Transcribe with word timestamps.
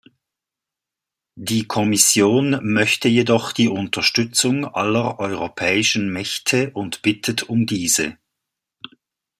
Die 1.37 1.67
Kommission 1.67 2.57
möchte 2.63 3.07
jedoch 3.07 3.51
die 3.51 3.67
Unterstützung 3.67 4.65
aller 4.65 5.19
europäischen 5.19 6.11
Mächte 6.11 6.71
und 6.71 7.03
bittet 7.03 7.43
um 7.43 7.67
diese. 7.67 8.17